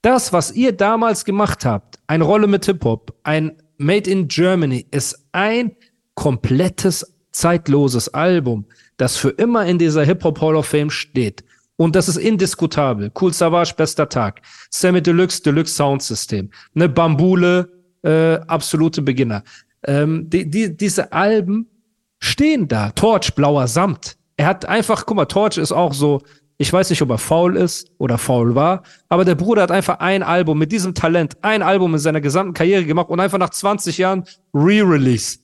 [0.03, 5.29] Das, was ihr damals gemacht habt, eine Rolle mit Hip-Hop, ein Made in Germany, ist
[5.33, 5.77] ein
[6.21, 8.67] komplettes zeitloses Album,
[8.99, 11.43] das für immer in dieser Hip-Hop Hall of Fame steht.
[11.77, 13.11] Und das ist indiskutabel.
[13.19, 14.43] Cool Savage, bester Tag.
[14.69, 16.51] Sammy Deluxe, Deluxe Soundsystem.
[16.75, 19.45] Ne, Bambule, äh, absolute Beginner.
[19.83, 21.71] Ähm, die, die, diese Alben
[22.19, 22.91] stehen da.
[22.91, 24.19] Torch, blauer Samt.
[24.37, 26.21] Er hat einfach, guck mal, Torch ist auch so,
[26.59, 30.01] ich weiß nicht, ob er faul ist oder faul war, aber der Bruder hat einfach
[30.01, 33.49] ein Album mit diesem Talent, ein Album in seiner gesamten Karriere gemacht und einfach nach
[33.49, 35.39] 20 Jahren Re-Release.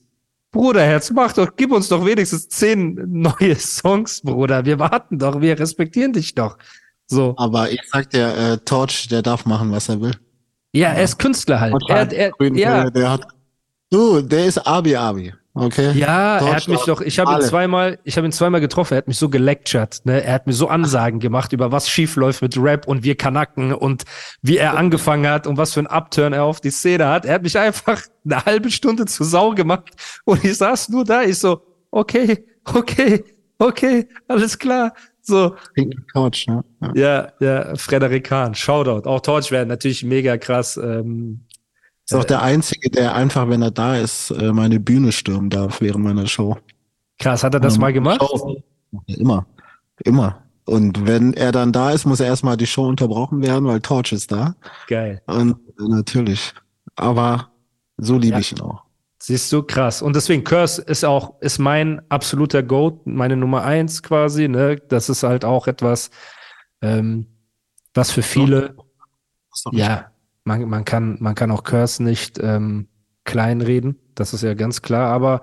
[0.57, 4.65] Bruderherz, mach doch, gib uns doch wenigstens zehn neue Songs, Bruder.
[4.65, 6.57] Wir warten doch, wir respektieren dich doch.
[7.05, 7.35] So.
[7.37, 10.15] Aber ich sag dir, äh, Torch, der darf machen, was er will.
[10.73, 11.75] Ja, er ist Künstler halt.
[11.87, 12.89] Er, er, ja.
[12.89, 13.27] Der hat,
[13.89, 15.33] du, der ist Abi Abi.
[15.59, 15.91] Okay.
[15.93, 18.97] Ja, er hat mich doch, ich habe ihn zweimal, ich habe ihn zweimal getroffen, er
[18.99, 20.23] hat mich so gelectured, ne?
[20.23, 23.73] Er hat mir so Ansagen gemacht über was schief läuft mit Rap und wir Kanacken
[23.73, 24.03] und
[24.41, 27.25] wie er angefangen hat und was für ein Upturn er auf die Szene hat.
[27.25, 29.91] Er hat mich einfach eine halbe Stunde zu Sau gemacht
[30.25, 33.23] und ich saß nur da, ich so, okay, okay,
[33.57, 34.93] okay, alles klar.
[35.27, 35.55] So.
[36.13, 36.63] Couch, ne?
[36.79, 39.09] Ja, ja, ja Frederik Kahn, Shoutout.
[39.09, 40.77] Auch Torch wäre natürlich mega krass.
[40.77, 41.41] Ähm,
[42.09, 45.81] ist auch der Einzige, der einfach, wenn er da ist, äh, meine Bühne stürmen darf
[45.81, 46.57] während meiner Show.
[47.19, 48.21] Krass, hat er das mal gemacht?
[49.07, 49.45] Immer.
[50.03, 50.43] Immer.
[50.65, 54.11] Und wenn er dann da ist, muss er erstmal die Show unterbrochen werden, weil Torch
[54.11, 54.55] ist da.
[54.87, 55.21] Geil.
[55.25, 56.53] Und äh, natürlich.
[56.95, 57.51] Aber
[57.97, 58.39] so liebe ja.
[58.39, 58.83] ich ihn auch.
[59.19, 60.01] Siehst du, krass.
[60.01, 64.75] Und deswegen, Curse ist auch, ist mein absoluter Goat, meine Nummer eins quasi, ne?
[64.75, 66.11] Das ist halt auch etwas,
[66.81, 67.25] ähm,
[67.93, 68.75] was für viele,
[69.71, 70.11] ja,
[70.47, 72.87] man, man, kann, man kann auch Curse nicht ähm,
[73.25, 75.11] kleinreden, das ist ja ganz klar.
[75.11, 75.41] Aber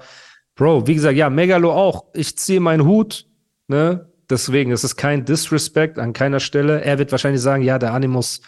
[0.57, 2.05] Bro, wie gesagt, ja, Megalo auch.
[2.15, 3.27] Ich ziehe meinen Hut,
[3.69, 4.09] ne?
[4.31, 6.81] Deswegen, es ist kein Disrespect an keiner Stelle.
[6.81, 8.41] Er wird wahrscheinlich sagen, ja, der Animus,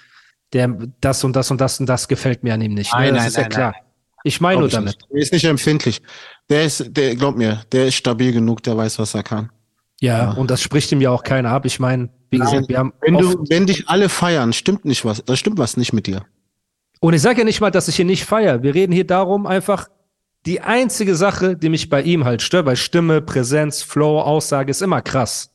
[0.53, 0.69] der
[1.01, 2.93] das und das und das und das gefällt mir an ihm nicht.
[2.95, 3.01] Ne?
[3.01, 3.13] Nein, ne?
[3.15, 3.73] das nein, ist ja nein, klar.
[3.73, 3.83] Nein.
[4.25, 4.99] Ich meine nur damit.
[5.13, 6.01] Der ist nicht empfindlich.
[6.49, 9.51] Der ist, der, glaub mir, der ist stabil genug, der weiß, was er kann.
[10.01, 10.31] Ja, ja.
[10.33, 11.67] und das spricht ihm ja auch keiner ab.
[11.67, 12.93] Ich meine, wie gesagt, wir haben.
[13.03, 16.25] Wenn du, wenn dich alle feiern, stimmt nicht was, da stimmt was nicht mit dir.
[17.01, 18.63] Und ich sage ja nicht mal, dass ich ihn nicht feiere.
[18.63, 19.89] Wir reden hier darum, einfach
[20.47, 24.81] die einzige Sache, die mich bei ihm halt stört, weil Stimme, Präsenz, Flow, Aussage ist
[24.81, 25.51] immer krass.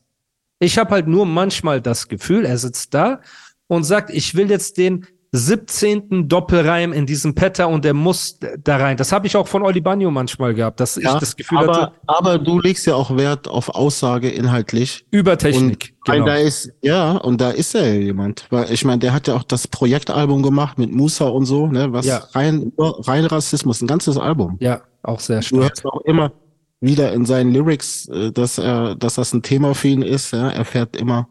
[0.59, 3.21] Ich habe halt nur manchmal das Gefühl, er sitzt da
[3.67, 6.27] und sagt, ich will jetzt den 17.
[6.27, 8.97] Doppelreim in diesem Petter und der muss da rein.
[8.97, 11.73] Das habe ich auch von Oli Bagno manchmal gehabt, dass ja, ich das Gefühl aber,
[11.73, 11.93] hatte.
[12.05, 15.05] Aber du legst ja auch Wert auf Aussage inhaltlich.
[15.09, 15.93] Über Technik.
[16.05, 16.25] Und genau.
[16.25, 18.47] da ist, ja, und da ist er ja jemand.
[18.49, 21.93] Weil ich meine, der hat ja auch das Projektalbum gemacht mit Musa und so, ne,
[21.93, 22.17] was ja.
[22.33, 24.57] rein, rein Rassismus, ein ganzes Album.
[24.59, 25.61] Ja, auch sehr stark.
[25.61, 26.33] Du hörst auch immer
[26.81, 30.49] wieder in seinen Lyrics, äh, dass er, dass das ein Thema für ihn ist, ja.
[30.49, 31.29] Er fährt immer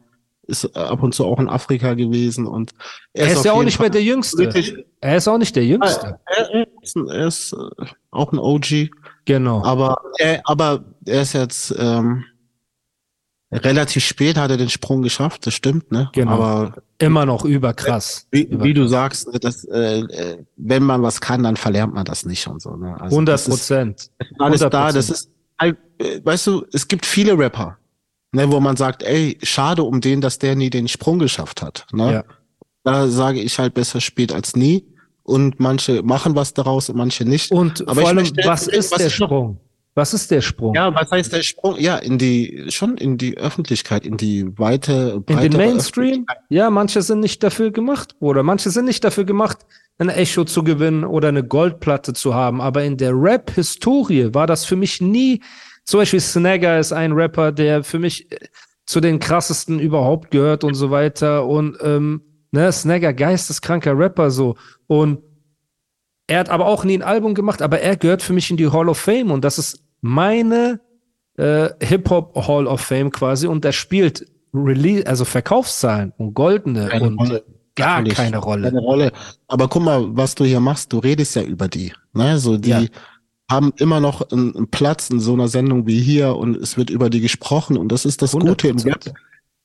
[0.51, 2.73] ist ab und zu auch in Afrika gewesen und
[3.13, 4.85] er, er ist, ist ja auch nicht Fall mehr der Jüngste.
[5.01, 6.19] Er ist auch nicht der Jüngste.
[6.27, 8.91] Er, ist, er ist äh, auch ein OG.
[9.25, 9.65] Genau.
[9.65, 12.25] Aber er, aber er ist jetzt ähm,
[13.53, 16.09] relativ spät hat er den Sprung geschafft, das stimmt, ne?
[16.13, 16.33] Genau.
[16.33, 18.27] Aber immer noch überkrass.
[18.31, 18.65] Wie, überkrass.
[18.65, 22.25] wie du sagst, ne, dass, äh, äh, wenn man was kann, dann verlernt man das
[22.25, 22.77] nicht und so.
[22.77, 22.95] Ne?
[23.01, 24.11] Also 100 Prozent.
[24.39, 24.69] Alles 100%.
[24.69, 24.93] da.
[24.93, 25.75] Das ist, äh,
[26.23, 27.77] weißt du, es gibt viele Rapper,
[28.33, 31.87] ne, wo man sagt, ey, schade um den, dass der nie den Sprung geschafft hat.
[31.93, 32.12] Ne?
[32.12, 32.25] Ja.
[32.85, 34.87] Da sage ich halt besser spät als nie.
[35.23, 37.53] Und manche machen was daraus und manche nicht.
[37.53, 39.61] Und Aber vor allem, was ist was der Sprung?
[39.95, 40.75] Was ist der Sprung?
[40.75, 41.77] Ja, was heißt der Sprung?
[41.79, 46.27] Ja, in die, schon in die Öffentlichkeit, in die weite, In den Mainstream?
[46.49, 49.59] Ja, manche sind nicht dafür gemacht, oder manche sind nicht dafür gemacht,
[49.99, 52.61] ein Echo zu gewinnen oder eine Goldplatte zu haben.
[52.61, 55.43] Aber in der Rap-Historie war das für mich nie
[55.85, 58.37] zum Beispiel Snagger ist ein Rapper, der für mich äh,
[58.87, 61.47] zu den krassesten überhaupt gehört und so weiter.
[61.47, 64.57] Und ähm, ne, Snagger, geisteskranker Rapper so.
[64.87, 65.21] Und
[66.27, 68.71] er hat aber auch nie ein Album gemacht, aber er gehört für mich in die
[68.71, 70.81] Hall of Fame und das ist meine
[71.37, 77.07] äh, Hip-Hop Hall of Fame quasi und der spielt Release, also Verkaufszahlen und goldene keine
[77.09, 77.45] und Rolle.
[77.75, 78.16] gar Natürlich.
[78.16, 78.69] keine Rolle.
[78.69, 79.12] Keine Rolle.
[79.49, 81.93] Aber guck mal, was du hier machst, du redest ja über die.
[82.12, 82.38] Ne?
[82.38, 82.83] So die, ja
[83.51, 86.89] haben immer noch einen, einen, Platz in so einer Sendung wie hier und es wird
[86.89, 88.49] über die gesprochen und das ist das 100%.
[88.49, 89.13] Gute im Rap.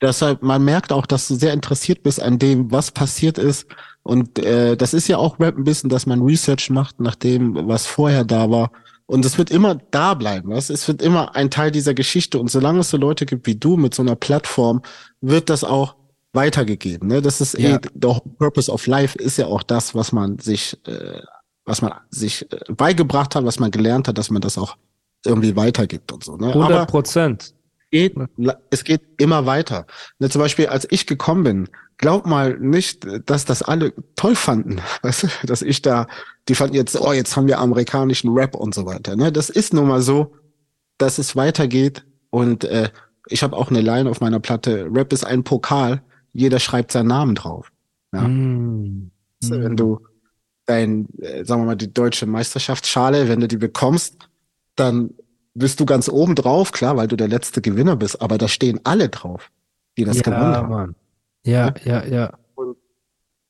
[0.02, 3.68] Deshalb, man merkt auch, dass du sehr interessiert bist an dem, was passiert ist.
[4.04, 7.56] Und äh, das ist ja auch Rap ein bisschen, dass man Research macht nach dem,
[7.68, 8.72] was vorher da war.
[9.06, 10.50] Und es wird immer da bleiben.
[10.50, 10.70] Was?
[10.70, 12.40] Es wird immer ein Teil dieser Geschichte.
[12.40, 14.82] Und solange es so Leute gibt wie du mit so einer Plattform,
[15.22, 15.96] wird das auch
[16.34, 17.08] weitergegeben.
[17.08, 17.22] Ne?
[17.22, 17.76] Das ist ja.
[17.76, 21.22] eh, der Purpose of Life ist ja auch das, was man sich äh,
[21.66, 24.78] was man sich äh, beigebracht hat, was man gelernt hat, dass man das auch
[25.26, 26.38] irgendwie weitergibt und so.
[26.38, 26.48] Ne?
[26.48, 27.54] 100 Prozent.
[27.92, 28.16] Geht,
[28.72, 29.86] es geht immer weiter.
[30.20, 34.82] Ne, zum Beispiel, als ich gekommen bin, glaub mal nicht, dass das alle toll fanden,
[35.02, 36.08] weißt du, dass ich da,
[36.48, 39.16] die fanden jetzt, oh, jetzt haben wir amerikanischen Rap und so weiter.
[39.16, 39.32] Ne?
[39.32, 40.34] Das ist nun mal so,
[40.98, 42.90] dass es weitergeht und äh,
[43.28, 44.88] Ich habe auch eine Line auf meiner Platte.
[44.92, 46.04] Rap ist ein Pokal.
[46.34, 47.72] Jeder schreibt seinen Namen drauf.
[48.14, 48.28] Ja.
[48.28, 49.12] Mm.
[49.42, 50.00] Also, wenn du
[50.66, 54.18] dein, äh, sagen wir mal, die deutsche Meisterschaftsschale, wenn du die bekommst,
[54.76, 55.12] dann
[55.54, 58.80] bist du ganz oben drauf, klar, weil du der letzte Gewinner bist, aber da stehen
[58.84, 59.52] alle drauf,
[59.98, 60.70] die das gewonnen Ja, haben.
[60.70, 60.96] Mann.
[61.46, 62.34] Ja, ja, ja.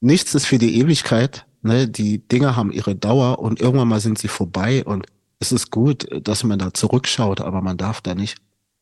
[0.01, 1.87] Nichts ist für die Ewigkeit, ne?
[1.87, 5.07] Die Dinge haben ihre Dauer und irgendwann mal sind sie vorbei und
[5.39, 8.37] es ist gut, dass man da zurückschaut, aber man darf da nicht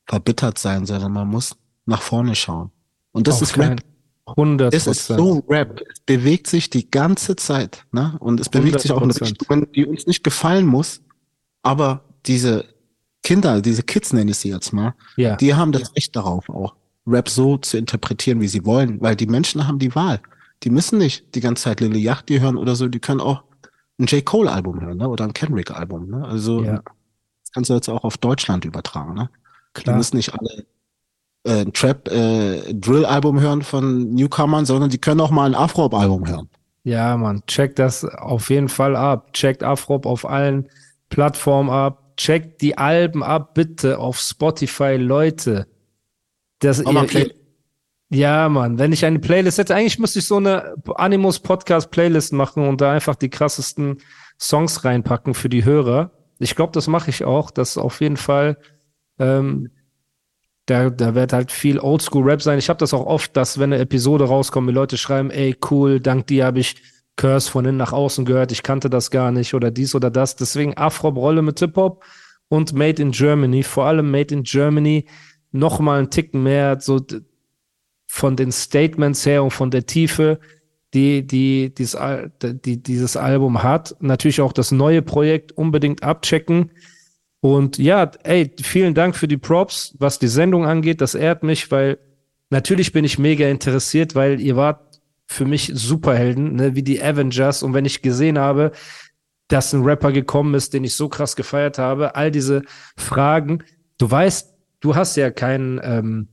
[0.05, 2.71] verbittert sein, sondern man muss nach vorne schauen.
[3.11, 3.81] Und das Auf ist Rap.
[4.25, 5.81] Keinen- 100 Es ist so Rap.
[5.91, 8.15] Es bewegt sich die ganze Zeit, ne?
[8.19, 9.21] Und es bewegt sich auch in 100%.
[9.41, 11.01] Richtungen, die uns nicht gefallen muss.
[11.61, 12.65] Aber diese
[13.23, 15.35] Kinder, diese Kids nenne ich sie jetzt mal, Ja.
[15.35, 16.75] die haben das Recht darauf auch,
[17.07, 20.21] Rap so zu interpretieren, wie sie wollen, weil die Menschen haben die Wahl.
[20.63, 23.43] Die müssen nicht die ganze Zeit Lil Yachty hören oder so, die können auch
[23.99, 24.23] ein J.
[24.25, 25.07] Cole Album hören, ne?
[25.09, 26.25] Oder ein Kendrick Album, ne?
[26.25, 26.75] Also, Ja.
[26.81, 29.29] das kannst du jetzt auch auf Deutschland übertragen, ne?
[29.77, 29.97] Die Klar.
[29.97, 30.65] müssen nicht alle
[31.43, 35.55] äh, ein Trap äh, Drill Album hören von Newcomern, sondern die können auch mal ein
[35.55, 36.49] Afro Album hören.
[36.83, 39.33] Ja, Mann, checkt das auf jeden Fall ab.
[39.33, 40.69] Checkt Afrop auf allen
[41.09, 42.15] Plattformen ab.
[42.17, 45.67] Checkt die Alben ab, bitte, auf Spotify, Leute.
[46.59, 47.31] Das, ihr,
[48.09, 52.33] ja, Mann, wenn ich eine Playlist hätte, eigentlich müsste ich so eine Animus Podcast Playlist
[52.33, 53.97] machen und da einfach die krassesten
[54.39, 56.11] Songs reinpacken für die Hörer.
[56.37, 57.49] Ich glaube, das mache ich auch.
[57.49, 58.57] Das ist auf jeden Fall,
[59.17, 59.71] ähm,
[60.65, 62.59] da, da wird halt viel Oldschool-Rap sein.
[62.59, 65.99] Ich habe das auch oft, dass wenn eine Episode rauskommt, die Leute schreiben, ey, cool,
[65.99, 66.75] dank dir habe ich
[67.15, 70.35] Curse von innen nach außen gehört, ich kannte das gar nicht oder dies oder das.
[70.35, 72.03] Deswegen Afro-Rolle mit Hip-Hop
[72.47, 75.05] und Made in Germany, vor allem Made in Germany,
[75.51, 77.01] noch mal einen Ticken mehr, so
[78.07, 80.39] von den Statements her und von der Tiefe,
[80.93, 81.97] die, die, dieses,
[82.41, 83.95] die dieses Album hat.
[83.99, 86.71] Natürlich auch das neue Projekt unbedingt abchecken.
[87.43, 91.01] Und ja, ey, vielen Dank für die Props, was die Sendung angeht.
[91.01, 91.97] Das ehrt mich, weil
[92.49, 97.61] natürlich bin ich mega interessiert, weil ihr wart für mich Superhelden, ne, wie die Avengers.
[97.61, 98.71] Und wenn ich gesehen habe,
[99.49, 102.61] dass ein Rapper gekommen ist, den ich so krass gefeiert habe, all diese
[102.95, 103.61] Fragen,
[103.97, 106.29] du weißt, du hast ja keinen ähm,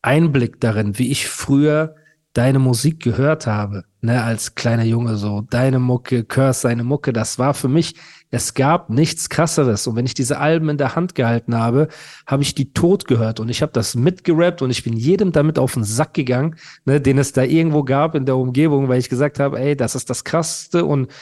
[0.00, 1.96] Einblick darin, wie ich früher
[2.34, 7.38] deine Musik gehört habe, ne, als kleiner Junge so, deine Mucke, Curse, seine Mucke, das
[7.38, 7.94] war für mich,
[8.30, 9.86] es gab nichts krasseres.
[9.86, 11.88] Und wenn ich diese Alben in der Hand gehalten habe,
[12.26, 15.60] habe ich die tot gehört und ich habe das mitgerappt und ich bin jedem damit
[15.60, 19.08] auf den Sack gegangen, ne, den es da irgendwo gab in der Umgebung, weil ich
[19.08, 21.12] gesagt habe, ey, das ist das krasseste und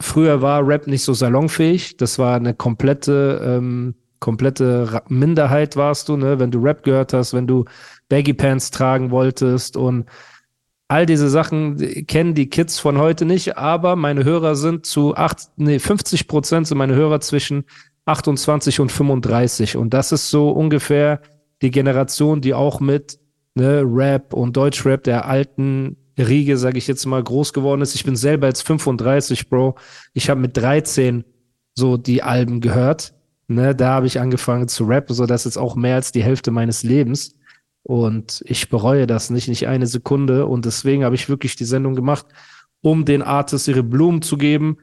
[0.00, 6.16] früher war Rap nicht so salonfähig, das war eine komplette ähm, komplette Minderheit warst du,
[6.16, 7.64] ne, wenn du Rap gehört hast, wenn du
[8.08, 10.06] Baggy Pants tragen wolltest und
[10.88, 15.16] all diese Sachen die kennen die Kids von heute nicht, aber meine Hörer sind zu
[15.16, 17.64] acht, nee, 50 Prozent sind meine Hörer zwischen
[18.06, 21.20] 28 und 35 und das ist so ungefähr
[21.60, 23.18] die Generation, die auch mit
[23.54, 27.94] ne, Rap und Deutschrap der alten Riege, sage ich jetzt mal, groß geworden ist.
[27.94, 29.76] Ich bin selber jetzt 35, Bro.
[30.12, 31.24] Ich habe mit 13
[31.74, 33.14] so die Alben gehört.
[33.48, 36.50] Ne, da habe ich angefangen zu rappen, so das ist auch mehr als die Hälfte
[36.50, 37.34] meines Lebens.
[37.82, 40.46] Und ich bereue das nicht, nicht eine Sekunde.
[40.46, 42.26] Und deswegen habe ich wirklich die Sendung gemacht,
[42.80, 44.78] um den Artists ihre Blumen zu geben,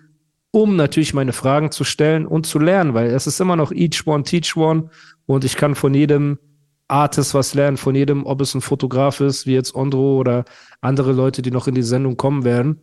[0.51, 4.05] um natürlich meine Fragen zu stellen und zu lernen, weil es ist immer noch each
[4.05, 4.89] one, teach one.
[5.25, 6.39] Und ich kann von jedem
[6.87, 10.43] Artist was lernen, von jedem, ob es ein Fotograf ist, wie jetzt Ondro oder
[10.81, 12.81] andere Leute, die noch in die Sendung kommen werden.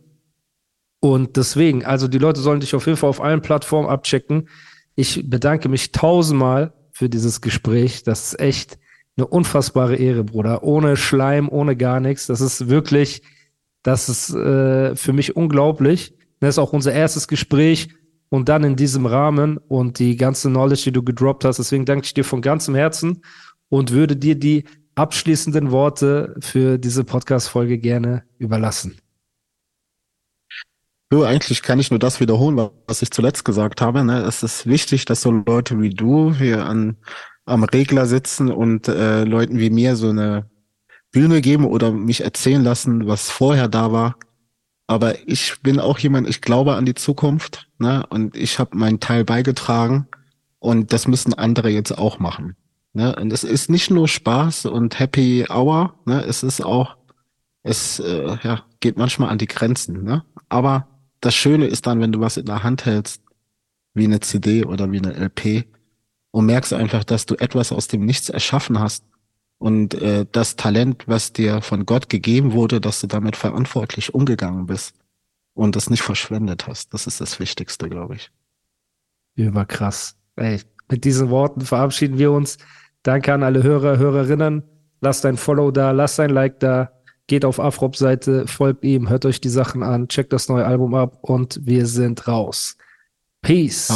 [0.99, 4.47] Und deswegen, also die Leute sollen dich auf jeden Fall auf allen Plattformen abchecken.
[4.99, 8.01] Ich bedanke mich tausendmal für dieses Gespräch.
[8.01, 8.79] Das ist echt
[9.15, 10.63] eine unfassbare Ehre, Bruder.
[10.63, 12.25] Ohne Schleim, ohne gar nichts.
[12.25, 13.21] Das ist wirklich,
[13.83, 16.15] das ist äh, für mich unglaublich.
[16.39, 17.89] Das ist auch unser erstes Gespräch
[18.29, 21.57] und dann in diesem Rahmen und die ganze Knowledge, die du gedroppt hast.
[21.57, 23.21] Deswegen danke ich dir von ganzem Herzen
[23.69, 24.63] und würde dir die
[24.95, 28.97] abschließenden Worte für diese Podcast-Folge gerne überlassen.
[31.09, 34.03] Du, eigentlich kann ich nur das wiederholen, was ich zuletzt gesagt habe.
[34.03, 34.23] Ne?
[34.23, 36.97] Es ist wichtig, dass so Leute wie du hier an,
[37.45, 40.49] am Regler sitzen und äh, Leuten wie mir so eine
[41.11, 44.17] Bühne geben oder mich erzählen lassen, was vorher da war.
[44.85, 48.05] Aber ich bin auch jemand, ich glaube an die Zukunft ne?
[48.09, 50.07] und ich habe meinen Teil beigetragen
[50.59, 52.57] und das müssen andere jetzt auch machen.
[52.91, 53.15] Ne?
[53.15, 56.21] Und es ist nicht nur Spaß und Happy Hour, ne?
[56.25, 56.97] es ist auch,
[57.63, 60.03] es äh, ja, geht manchmal an die Grenzen.
[60.03, 60.23] Ne?
[60.49, 60.87] Aber
[61.27, 63.21] das Schöne ist dann, wenn du was in der Hand hältst,
[63.93, 65.65] wie eine CD oder wie eine LP
[66.31, 69.03] und merkst einfach, dass du etwas aus dem Nichts erschaffen hast
[69.57, 74.67] und äh, das Talent, was dir von Gott gegeben wurde, dass du damit verantwortlich umgegangen
[74.67, 74.95] bist
[75.53, 76.93] und das nicht verschwendet hast.
[76.93, 78.31] Das ist das Wichtigste, glaube ich.
[79.35, 80.15] Überkrass.
[80.37, 82.57] Ey, mit diesen Worten verabschieden wir uns.
[83.03, 84.63] Danke an alle Hörer, Hörerinnen.
[85.01, 86.93] Lasst ein Follow da, lasst ein Like da.
[87.27, 91.19] Geht auf Afrop-Seite, folgt ihm, hört euch die Sachen an, checkt das neue Album ab
[91.21, 92.77] und wir sind raus.
[93.41, 93.89] Peace.